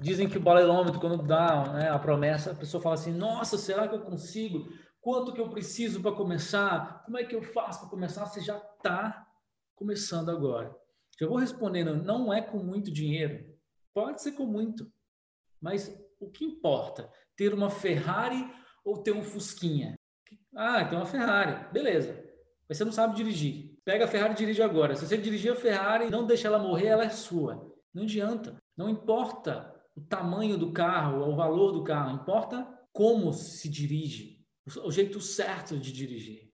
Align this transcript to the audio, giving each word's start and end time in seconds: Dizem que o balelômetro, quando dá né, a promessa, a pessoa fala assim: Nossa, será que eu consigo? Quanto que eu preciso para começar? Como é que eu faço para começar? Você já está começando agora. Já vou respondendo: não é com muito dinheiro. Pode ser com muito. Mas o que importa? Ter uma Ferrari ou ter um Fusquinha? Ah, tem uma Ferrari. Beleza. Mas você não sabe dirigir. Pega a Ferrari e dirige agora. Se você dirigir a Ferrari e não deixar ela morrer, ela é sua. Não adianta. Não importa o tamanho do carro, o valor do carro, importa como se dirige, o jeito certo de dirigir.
Dizem 0.00 0.28
que 0.28 0.38
o 0.38 0.42
balelômetro, 0.42 1.00
quando 1.00 1.22
dá 1.22 1.72
né, 1.72 1.90
a 1.90 1.98
promessa, 1.98 2.52
a 2.52 2.54
pessoa 2.54 2.82
fala 2.82 2.94
assim: 2.94 3.12
Nossa, 3.12 3.58
será 3.58 3.88
que 3.88 3.94
eu 3.94 4.00
consigo? 4.00 4.68
Quanto 5.00 5.32
que 5.32 5.40
eu 5.40 5.48
preciso 5.48 6.00
para 6.00 6.12
começar? 6.12 7.02
Como 7.04 7.18
é 7.18 7.24
que 7.24 7.34
eu 7.34 7.42
faço 7.42 7.80
para 7.80 7.88
começar? 7.88 8.26
Você 8.26 8.40
já 8.40 8.56
está 8.58 9.26
começando 9.74 10.30
agora. 10.30 10.74
Já 11.18 11.26
vou 11.26 11.38
respondendo: 11.38 11.96
não 11.96 12.32
é 12.32 12.40
com 12.40 12.58
muito 12.58 12.90
dinheiro. 12.90 13.44
Pode 13.92 14.22
ser 14.22 14.32
com 14.32 14.46
muito. 14.46 14.90
Mas 15.60 15.92
o 16.20 16.30
que 16.30 16.44
importa? 16.44 17.10
Ter 17.36 17.52
uma 17.52 17.70
Ferrari 17.70 18.48
ou 18.84 19.02
ter 19.02 19.12
um 19.12 19.22
Fusquinha? 19.22 19.94
Ah, 20.54 20.84
tem 20.84 20.98
uma 20.98 21.06
Ferrari. 21.06 21.72
Beleza. 21.72 22.24
Mas 22.68 22.78
você 22.78 22.84
não 22.84 22.92
sabe 22.92 23.16
dirigir. 23.16 23.78
Pega 23.84 24.04
a 24.04 24.08
Ferrari 24.08 24.34
e 24.34 24.36
dirige 24.36 24.62
agora. 24.62 24.94
Se 24.94 25.06
você 25.06 25.16
dirigir 25.16 25.52
a 25.52 25.56
Ferrari 25.56 26.06
e 26.06 26.10
não 26.10 26.26
deixar 26.26 26.48
ela 26.48 26.58
morrer, 26.58 26.88
ela 26.88 27.04
é 27.04 27.10
sua. 27.10 27.74
Não 27.94 28.02
adianta. 28.02 28.56
Não 28.76 28.88
importa 28.88 29.74
o 29.98 30.00
tamanho 30.06 30.56
do 30.56 30.72
carro, 30.72 31.28
o 31.28 31.34
valor 31.34 31.72
do 31.72 31.82
carro, 31.82 32.14
importa 32.14 32.66
como 32.92 33.32
se 33.32 33.68
dirige, 33.68 34.46
o 34.84 34.92
jeito 34.92 35.20
certo 35.20 35.76
de 35.76 35.92
dirigir. 35.92 36.47